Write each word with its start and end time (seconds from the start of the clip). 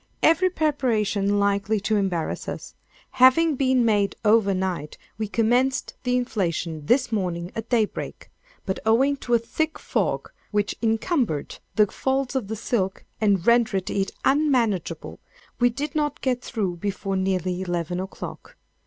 —Every 0.23 0.49
preparation 0.49 1.37
likely 1.39 1.79
to 1.81 1.95
embarrass 1.95 2.49
us, 2.49 2.73
having 3.11 3.55
been 3.55 3.85
made 3.85 4.15
over 4.25 4.51
night, 4.51 4.97
we 5.19 5.27
commenced 5.27 5.93
the 6.01 6.17
inflation 6.17 6.87
this 6.87 7.11
morning 7.11 7.51
at 7.55 7.69
daybreak; 7.69 8.31
but 8.65 8.79
owing 8.83 9.15
to 9.17 9.35
a 9.35 9.37
thick 9.37 9.77
fog, 9.77 10.31
which 10.49 10.73
encumbered 10.81 11.59
the 11.75 11.85
folds 11.85 12.35
of 12.35 12.47
the 12.47 12.55
silk 12.55 13.05
and 13.21 13.45
rendered 13.45 13.91
it 13.91 14.09
unmanageable, 14.25 15.19
we 15.59 15.69
did 15.69 15.93
not 15.93 16.21
get 16.21 16.41
through 16.41 16.77
before 16.77 17.15
nearly 17.15 17.61
eleven 17.61 17.99
o'clock. 17.99 18.55